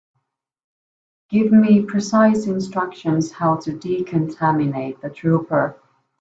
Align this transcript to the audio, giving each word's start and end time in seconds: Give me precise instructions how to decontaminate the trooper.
Give 1.29 1.51
me 1.51 1.83
precise 1.85 2.47
instructions 2.47 3.31
how 3.31 3.57
to 3.57 3.69
decontaminate 3.71 4.99
the 4.99 5.11
trooper. 5.11 5.79